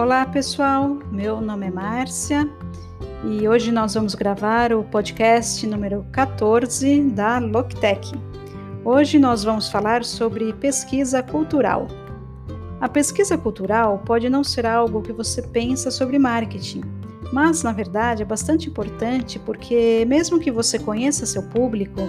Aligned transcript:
Olá 0.00 0.24
pessoal, 0.24 0.98
meu 1.12 1.42
nome 1.42 1.66
é 1.66 1.70
Márcia 1.70 2.48
e 3.22 3.46
hoje 3.46 3.70
nós 3.70 3.92
vamos 3.92 4.14
gravar 4.14 4.72
o 4.72 4.82
podcast 4.82 5.66
número 5.66 6.06
14 6.10 7.02
da 7.10 7.38
Loctec. 7.38 8.10
Hoje 8.82 9.18
nós 9.18 9.44
vamos 9.44 9.68
falar 9.68 10.02
sobre 10.02 10.54
pesquisa 10.54 11.22
cultural. 11.22 11.86
A 12.80 12.88
pesquisa 12.88 13.36
cultural 13.36 13.98
pode 13.98 14.30
não 14.30 14.42
ser 14.42 14.64
algo 14.64 15.02
que 15.02 15.12
você 15.12 15.42
pensa 15.42 15.90
sobre 15.90 16.18
marketing, 16.18 16.80
mas 17.30 17.62
na 17.62 17.70
verdade 17.70 18.22
é 18.22 18.24
bastante 18.24 18.70
importante 18.70 19.38
porque, 19.38 20.06
mesmo 20.08 20.40
que 20.40 20.50
você 20.50 20.78
conheça 20.78 21.26
seu 21.26 21.42
público, 21.42 22.00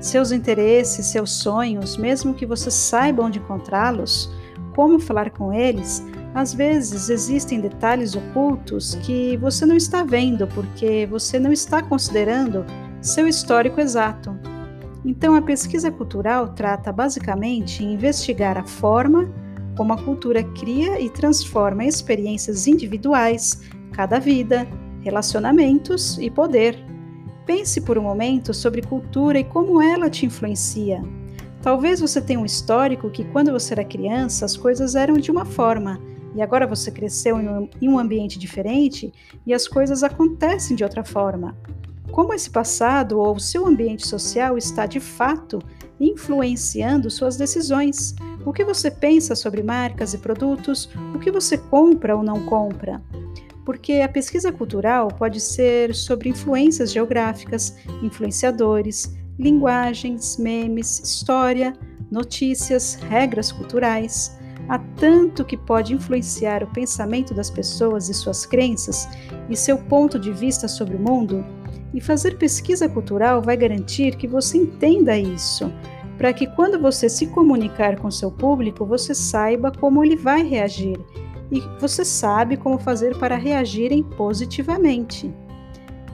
seus 0.00 0.32
interesses, 0.32 1.06
seus 1.06 1.32
sonhos, 1.32 1.96
mesmo 1.96 2.34
que 2.34 2.44
você 2.44 2.70
saiba 2.70 3.22
onde 3.22 3.38
encontrá-los, 3.38 4.30
como 4.76 5.00
falar 5.00 5.30
com 5.30 5.50
eles, 5.50 6.04
às 6.38 6.54
vezes 6.54 7.10
existem 7.10 7.60
detalhes 7.60 8.14
ocultos 8.14 8.94
que 9.02 9.36
você 9.38 9.66
não 9.66 9.76
está 9.76 10.04
vendo 10.04 10.46
porque 10.46 11.04
você 11.10 11.36
não 11.36 11.52
está 11.52 11.82
considerando 11.82 12.64
seu 13.02 13.26
histórico 13.26 13.80
exato. 13.80 14.38
Então, 15.04 15.34
a 15.34 15.42
pesquisa 15.42 15.90
cultural 15.90 16.54
trata 16.54 16.92
basicamente 16.92 17.82
em 17.82 17.94
investigar 17.94 18.56
a 18.56 18.64
forma 18.64 19.28
como 19.76 19.92
a 19.92 20.00
cultura 20.00 20.44
cria 20.44 21.00
e 21.00 21.10
transforma 21.10 21.84
experiências 21.84 22.68
individuais, 22.68 23.62
cada 23.92 24.20
vida, 24.20 24.66
relacionamentos 25.00 26.18
e 26.18 26.30
poder. 26.30 26.78
Pense 27.46 27.80
por 27.80 27.98
um 27.98 28.02
momento 28.02 28.54
sobre 28.54 28.82
cultura 28.82 29.40
e 29.40 29.44
como 29.44 29.82
ela 29.82 30.08
te 30.08 30.24
influencia. 30.24 31.02
Talvez 31.62 32.00
você 32.00 32.20
tenha 32.20 32.38
um 32.38 32.46
histórico 32.46 33.10
que, 33.10 33.24
quando 33.24 33.50
você 33.50 33.74
era 33.74 33.84
criança, 33.84 34.44
as 34.44 34.56
coisas 34.56 34.94
eram 34.94 35.16
de 35.16 35.32
uma 35.32 35.44
forma 35.44 36.00
e 36.34 36.42
agora 36.42 36.66
você 36.66 36.90
cresceu 36.90 37.38
em 37.80 37.88
um 37.88 37.98
ambiente 37.98 38.38
diferente 38.38 39.12
e 39.46 39.54
as 39.54 39.66
coisas 39.66 40.02
acontecem 40.02 40.76
de 40.76 40.84
outra 40.84 41.04
forma. 41.04 41.56
Como 42.10 42.32
esse 42.32 42.50
passado 42.50 43.18
ou 43.18 43.38
seu 43.38 43.66
ambiente 43.66 44.06
social 44.06 44.56
está 44.56 44.86
de 44.86 45.00
fato 45.00 45.58
influenciando 46.00 47.10
suas 47.10 47.36
decisões? 47.36 48.14
O 48.44 48.52
que 48.52 48.64
você 48.64 48.90
pensa 48.90 49.34
sobre 49.34 49.62
marcas 49.62 50.14
e 50.14 50.18
produtos? 50.18 50.88
O 51.14 51.18
que 51.18 51.30
você 51.30 51.58
compra 51.58 52.16
ou 52.16 52.22
não 52.22 52.44
compra? 52.46 53.02
Porque 53.64 53.94
a 53.94 54.08
pesquisa 54.08 54.50
cultural 54.50 55.08
pode 55.08 55.40
ser 55.40 55.94
sobre 55.94 56.30
influências 56.30 56.90
geográficas, 56.90 57.76
influenciadores, 58.02 59.14
linguagens, 59.38 60.38
memes, 60.38 61.00
história, 61.00 61.74
notícias, 62.10 62.94
regras 62.94 63.52
culturais. 63.52 64.37
Há 64.68 64.78
tanto 64.96 65.44
que 65.44 65.56
pode 65.56 65.94
influenciar 65.94 66.62
o 66.62 66.66
pensamento 66.66 67.32
das 67.32 67.48
pessoas 67.50 68.08
e 68.08 68.14
suas 68.14 68.44
crenças 68.44 69.08
e 69.48 69.56
seu 69.56 69.78
ponto 69.78 70.18
de 70.18 70.30
vista 70.30 70.68
sobre 70.68 70.96
o 70.96 71.00
mundo, 71.00 71.44
e 71.94 72.00
fazer 72.02 72.36
pesquisa 72.36 72.86
cultural 72.86 73.40
vai 73.40 73.56
garantir 73.56 74.16
que 74.16 74.26
você 74.26 74.58
entenda 74.58 75.16
isso, 75.16 75.72
para 76.18 76.34
que 76.34 76.46
quando 76.48 76.78
você 76.78 77.08
se 77.08 77.28
comunicar 77.28 77.96
com 77.96 78.10
seu 78.10 78.30
público, 78.30 78.84
você 78.84 79.14
saiba 79.14 79.72
como 79.72 80.04
ele 80.04 80.16
vai 80.16 80.42
reagir 80.42 80.98
e 81.50 81.60
você 81.80 82.04
sabe 82.04 82.58
como 82.58 82.78
fazer 82.78 83.16
para 83.18 83.36
reagirem 83.36 84.02
positivamente. 84.02 85.34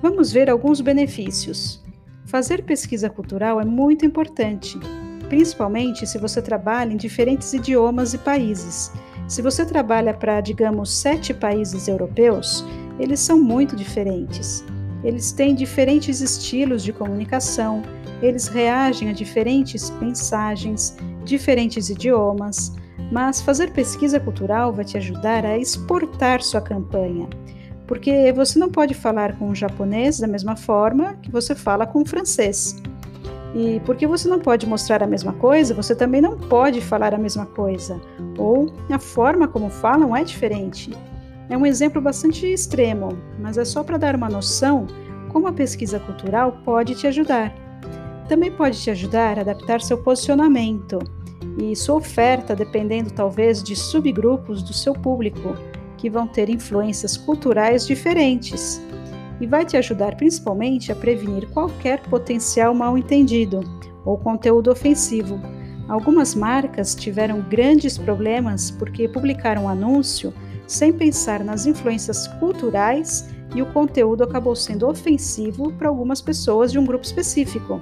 Vamos 0.00 0.32
ver 0.32 0.48
alguns 0.48 0.80
benefícios. 0.80 1.84
Fazer 2.24 2.64
pesquisa 2.64 3.10
cultural 3.10 3.60
é 3.60 3.64
muito 3.64 4.06
importante 4.06 4.78
principalmente 5.28 6.06
se 6.06 6.18
você 6.18 6.40
trabalha 6.40 6.92
em 6.92 6.96
diferentes 6.96 7.52
idiomas 7.52 8.14
e 8.14 8.18
países. 8.18 8.92
Se 9.26 9.42
você 9.42 9.64
trabalha 9.64 10.14
para, 10.14 10.40
digamos, 10.40 10.90
sete 10.90 11.34
países 11.34 11.86
europeus, 11.86 12.64
eles 12.98 13.20
são 13.20 13.38
muito 13.38 13.76
diferentes. 13.76 14.64
Eles 15.04 15.30
têm 15.32 15.54
diferentes 15.54 16.20
estilos 16.20 16.82
de 16.82 16.92
comunicação, 16.92 17.82
eles 18.20 18.48
reagem 18.48 19.10
a 19.10 19.12
diferentes 19.12 19.90
mensagens, 20.00 20.96
diferentes 21.24 21.88
idiomas, 21.88 22.72
mas 23.12 23.40
fazer 23.40 23.70
pesquisa 23.72 24.18
cultural 24.18 24.72
vai 24.72 24.84
te 24.84 24.96
ajudar 24.96 25.44
a 25.44 25.56
exportar 25.56 26.42
sua 26.42 26.60
campanha, 26.60 27.28
porque 27.86 28.32
você 28.32 28.58
não 28.58 28.70
pode 28.70 28.92
falar 28.92 29.38
com 29.38 29.50
o 29.50 29.54
japonês 29.54 30.18
da 30.18 30.26
mesma 30.26 30.56
forma 30.56 31.14
que 31.22 31.30
você 31.30 31.54
fala 31.54 31.86
com 31.86 32.02
o 32.02 32.06
francês. 32.06 32.82
E 33.54 33.80
porque 33.80 34.06
você 34.06 34.28
não 34.28 34.38
pode 34.38 34.66
mostrar 34.66 35.02
a 35.02 35.06
mesma 35.06 35.32
coisa, 35.32 35.74
você 35.74 35.94
também 35.94 36.20
não 36.20 36.36
pode 36.36 36.80
falar 36.80 37.14
a 37.14 37.18
mesma 37.18 37.46
coisa. 37.46 38.00
Ou 38.36 38.72
a 38.90 38.98
forma 38.98 39.48
como 39.48 39.70
falam 39.70 40.14
é 40.14 40.22
diferente. 40.22 40.90
É 41.48 41.56
um 41.56 41.64
exemplo 41.64 42.00
bastante 42.00 42.46
extremo, 42.46 43.18
mas 43.38 43.56
é 43.56 43.64
só 43.64 43.82
para 43.82 43.96
dar 43.96 44.14
uma 44.14 44.28
noção 44.28 44.86
como 45.30 45.46
a 45.46 45.52
pesquisa 45.52 45.98
cultural 45.98 46.58
pode 46.64 46.94
te 46.94 47.06
ajudar. 47.06 47.54
Também 48.28 48.50
pode 48.50 48.78
te 48.80 48.90
ajudar 48.90 49.38
a 49.38 49.40
adaptar 49.40 49.80
seu 49.80 49.96
posicionamento 49.98 50.98
e 51.58 51.74
sua 51.74 51.96
oferta, 51.96 52.54
dependendo 52.54 53.10
talvez 53.10 53.62
de 53.62 53.74
subgrupos 53.74 54.62
do 54.62 54.74
seu 54.74 54.92
público, 54.92 55.56
que 55.96 56.10
vão 56.10 56.26
ter 56.26 56.50
influências 56.50 57.16
culturais 57.16 57.86
diferentes 57.86 58.80
e 59.40 59.46
vai 59.46 59.64
te 59.64 59.76
ajudar 59.76 60.16
principalmente 60.16 60.90
a 60.90 60.96
prevenir 60.96 61.48
qualquer 61.50 62.00
potencial 62.02 62.74
mal-entendido 62.74 63.60
ou 64.04 64.18
conteúdo 64.18 64.70
ofensivo. 64.70 65.40
Algumas 65.88 66.34
marcas 66.34 66.94
tiveram 66.94 67.40
grandes 67.40 67.96
problemas 67.96 68.70
porque 68.70 69.08
publicaram 69.08 69.64
um 69.64 69.68
anúncio 69.68 70.34
sem 70.66 70.92
pensar 70.92 71.42
nas 71.42 71.66
influências 71.66 72.26
culturais 72.38 73.28
e 73.54 73.62
o 73.62 73.72
conteúdo 73.72 74.22
acabou 74.22 74.54
sendo 74.54 74.86
ofensivo 74.86 75.72
para 75.72 75.88
algumas 75.88 76.20
pessoas 76.20 76.70
de 76.70 76.78
um 76.78 76.84
grupo 76.84 77.04
específico. 77.04 77.80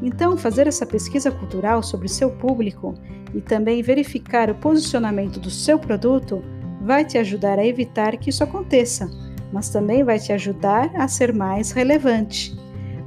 Então, 0.00 0.36
fazer 0.36 0.66
essa 0.66 0.86
pesquisa 0.86 1.30
cultural 1.30 1.82
sobre 1.82 2.08
seu 2.08 2.30
público 2.30 2.94
e 3.34 3.40
também 3.40 3.82
verificar 3.82 4.50
o 4.50 4.54
posicionamento 4.54 5.38
do 5.38 5.50
seu 5.50 5.78
produto 5.78 6.42
vai 6.80 7.04
te 7.04 7.18
ajudar 7.18 7.58
a 7.58 7.66
evitar 7.66 8.16
que 8.16 8.30
isso 8.30 8.44
aconteça 8.44 9.10
mas 9.56 9.70
também 9.70 10.04
vai 10.04 10.18
te 10.18 10.34
ajudar 10.34 10.90
a 10.94 11.08
ser 11.08 11.32
mais 11.32 11.70
relevante. 11.70 12.54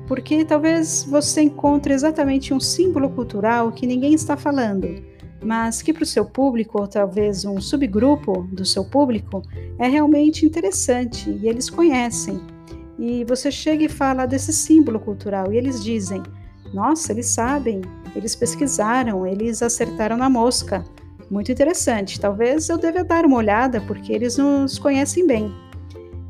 Porque 0.08 0.44
talvez 0.44 1.06
você 1.08 1.44
encontre 1.44 1.94
exatamente 1.94 2.52
um 2.56 2.60
símbolo 2.60 3.08
cultural 3.12 3.72
que 3.72 3.86
ninguém 3.86 4.16
está 4.16 4.36
falando, 4.36 4.88
mas 5.44 5.84
que 5.84 5.94
para 5.94 6.02
o 6.02 6.08
seu 6.08 6.26
público, 6.26 6.82
ou 6.82 6.88
talvez 6.88 7.46
um 7.46 7.62
subgrupo 7.62 8.48
do 8.52 8.66
seu 8.66 8.84
público, 8.84 9.44
é 9.78 9.88
realmente 9.88 10.44
interessante 10.44 11.30
e 11.30 11.48
eles 11.48 11.70
conhecem. 11.70 12.42
E 12.98 13.24
você 13.26 13.52
chega 13.52 13.84
e 13.84 13.88
fala 13.88 14.26
desse 14.26 14.52
símbolo 14.52 15.00
cultural 15.00 15.54
e 15.54 15.58
eles 15.58 15.84
dizem: 15.84 16.24
Nossa, 16.74 17.12
eles 17.12 17.28
sabem, 17.28 17.82
eles 18.16 18.36
pesquisaram, 18.36 19.24
eles 19.24 19.62
acertaram 19.62 20.18
na 20.18 20.32
mosca. 20.32 20.84
Muito 21.30 21.52
interessante, 21.52 22.20
talvez 22.20 22.70
eu 22.70 22.78
deva 22.80 23.04
dar 23.04 23.24
uma 23.24 23.38
olhada 23.38 23.80
porque 23.82 24.12
eles 24.12 24.36
nos 24.36 24.80
conhecem 24.80 25.28
bem. 25.28 25.69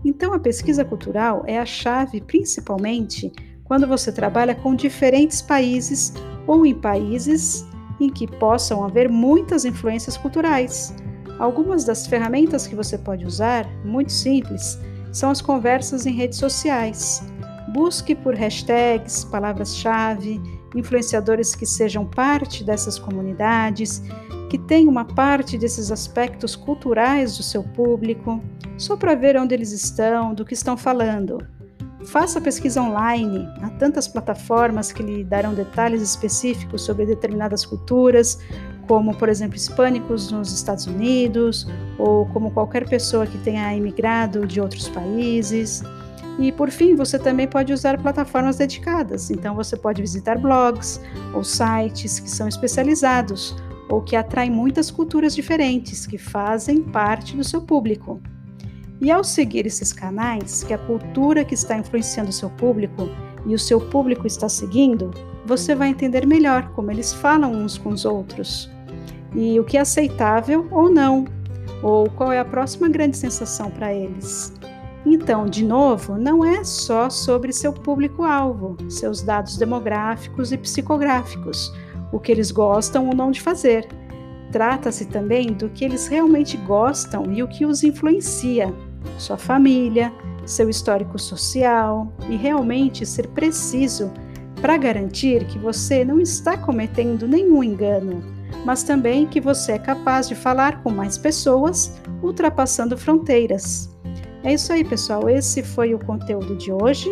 Então, 0.03 0.33
a 0.33 0.39
pesquisa 0.39 0.85
cultural 0.85 1.43
é 1.45 1.59
a 1.59 1.65
chave 1.65 2.21
principalmente 2.21 3.31
quando 3.63 3.85
você 3.85 4.11
trabalha 4.11 4.55
com 4.55 4.73
diferentes 4.73 5.41
países 5.41 6.13
ou 6.47 6.65
em 6.65 6.73
países 6.73 7.65
em 7.99 8.09
que 8.09 8.25
possam 8.25 8.83
haver 8.83 9.09
muitas 9.09 9.65
influências 9.65 10.17
culturais. 10.17 10.95
Algumas 11.37 11.85
das 11.85 12.07
ferramentas 12.07 12.65
que 12.65 12.75
você 12.75 12.97
pode 12.97 13.25
usar, 13.25 13.65
muito 13.85 14.11
simples, 14.11 14.79
são 15.11 15.29
as 15.29 15.41
conversas 15.41 16.05
em 16.05 16.13
redes 16.13 16.37
sociais. 16.37 17.21
Busque 17.73 18.15
por 18.15 18.35
hashtags, 18.35 19.23
palavras-chave, 19.25 20.41
influenciadores 20.75 21.55
que 21.55 21.65
sejam 21.65 22.05
parte 22.05 22.63
dessas 22.63 22.97
comunidades, 22.97 24.01
que 24.49 24.57
tenham 24.57 24.89
uma 24.89 25.05
parte 25.05 25.57
desses 25.57 25.91
aspectos 25.91 26.55
culturais 26.55 27.37
do 27.37 27.43
seu 27.43 27.63
público 27.63 28.41
só 28.79 28.95
para 28.95 29.13
ver 29.13 29.37
onde 29.37 29.53
eles 29.53 29.71
estão, 29.71 30.33
do 30.33 30.45
que 30.45 30.53
estão 30.53 30.77
falando. 30.77 31.45
Faça 32.05 32.39
pesquisa 32.39 32.81
online. 32.81 33.45
Há 33.61 33.69
tantas 33.71 34.07
plataformas 34.07 34.91
que 34.91 35.03
lhe 35.03 35.23
darão 35.23 35.53
detalhes 35.53 36.01
específicos 36.01 36.83
sobre 36.83 37.05
determinadas 37.05 37.65
culturas, 37.65 38.39
como, 38.87 39.13
por 39.15 39.27
exemplo, 39.27 39.57
hispânicos 39.57 40.31
nos 40.31 40.53
Estados 40.53 40.87
Unidos, 40.87 41.67
ou 41.97 42.25
como 42.27 42.51
qualquer 42.51 42.87
pessoa 42.87 43.27
que 43.27 43.37
tenha 43.39 43.75
imigrado 43.75 44.47
de 44.47 44.61
outros 44.61 44.87
países. 44.87 45.83
E, 46.39 46.53
por 46.53 46.71
fim, 46.71 46.95
você 46.95 47.19
também 47.19 47.49
pode 47.49 47.73
usar 47.73 48.01
plataformas 48.01 48.55
dedicadas. 48.55 49.29
Então, 49.29 49.53
você 49.53 49.75
pode 49.75 50.01
visitar 50.01 50.37
blogs 50.37 51.01
ou 51.33 51.43
sites 51.43 52.17
que 52.17 52.29
são 52.29 52.47
especializados 52.47 53.53
ou 53.89 54.01
que 54.01 54.15
atraem 54.15 54.49
muitas 54.49 54.89
culturas 54.89 55.35
diferentes 55.35 56.07
que 56.07 56.17
fazem 56.17 56.81
parte 56.81 57.35
do 57.35 57.43
seu 57.43 57.61
público. 57.61 58.21
E 59.01 59.09
ao 59.11 59.23
seguir 59.23 59.65
esses 59.65 59.93
canais, 59.93 60.63
que 60.63 60.73
a 60.73 60.77
cultura 60.77 61.45
que 61.45 61.53
está 61.53 61.77
influenciando 61.77 62.29
o 62.29 62.33
seu 62.33 62.49
público 62.49 63.09
e 63.45 63.55
o 63.55 63.59
seu 63.59 63.79
público 63.79 64.27
está 64.27 64.49
seguindo, 64.49 65.11
você 65.45 65.73
vai 65.73 65.89
entender 65.89 66.27
melhor 66.27 66.69
como 66.71 66.91
eles 66.91 67.13
falam 67.13 67.53
uns 67.53 67.77
com 67.77 67.89
os 67.89 68.03
outros 68.03 68.69
e 69.33 69.59
o 69.59 69.63
que 69.63 69.77
é 69.77 69.81
aceitável 69.81 70.67
ou 70.71 70.89
não. 70.89 71.25
Ou 71.81 72.09
qual 72.09 72.31
é 72.31 72.39
a 72.39 72.45
próxima 72.45 72.89
grande 72.89 73.15
sensação 73.15 73.71
para 73.71 73.93
eles? 73.93 74.53
Então, 75.05 75.45
de 75.45 75.63
novo, 75.63 76.17
não 76.17 76.43
é 76.43 76.63
só 76.63 77.09
sobre 77.09 77.53
seu 77.53 77.71
público-alvo, 77.71 78.75
seus 78.89 79.21
dados 79.21 79.57
demográficos 79.57 80.51
e 80.51 80.57
psicográficos, 80.57 81.73
o 82.11 82.19
que 82.19 82.33
eles 82.33 82.51
gostam 82.51 83.07
ou 83.07 83.15
não 83.15 83.31
de 83.31 83.41
fazer. 83.41 83.87
Trata-se 84.51 85.05
também 85.05 85.53
do 85.53 85.69
que 85.69 85.85
eles 85.85 86.07
realmente 86.07 86.57
gostam 86.57 87.31
e 87.31 87.41
o 87.41 87.47
que 87.47 87.65
os 87.65 87.83
influencia, 87.83 88.73
sua 89.17 89.37
família, 89.37 90.11
seu 90.45 90.69
histórico 90.69 91.19
social 91.19 92.11
e 92.29 92.35
realmente 92.35 93.05
ser 93.05 93.27
preciso 93.27 94.11
para 94.61 94.77
garantir 94.77 95.45
que 95.45 95.57
você 95.57 96.03
não 96.03 96.19
está 96.19 96.57
cometendo 96.57 97.27
nenhum 97.27 97.63
engano, 97.63 98.23
mas 98.65 98.83
também 98.83 99.25
que 99.25 99.39
você 99.39 99.73
é 99.73 99.79
capaz 99.79 100.27
de 100.27 100.35
falar 100.35 100.81
com 100.83 100.89
mais 100.89 101.17
pessoas, 101.17 101.97
ultrapassando 102.21 102.97
fronteiras. 102.97 103.89
É 104.43 104.53
isso 104.53 104.73
aí, 104.73 104.83
pessoal. 104.83 105.29
Esse 105.29 105.63
foi 105.63 105.93
o 105.93 105.99
conteúdo 105.99 106.55
de 106.55 106.71
hoje. 106.71 107.09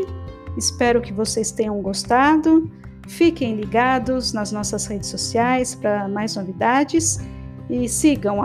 Espero 0.58 1.02
que 1.02 1.14
vocês 1.14 1.52
tenham 1.52 1.82
gostado. 1.82 2.70
Fiquem 3.08 3.56
ligados 3.56 4.34
nas 4.34 4.52
nossas 4.52 4.86
redes 4.88 5.10
sociais 5.10 5.76
para 5.76 6.08
mais 6.08 6.36
novidades 6.36 7.20
e 7.70 7.88
sigam 7.90 8.42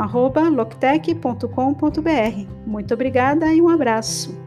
loctec.com.br. 0.50 2.46
Muito 2.66 2.94
obrigada 2.94 3.52
e 3.52 3.60
um 3.60 3.68
abraço. 3.68 4.41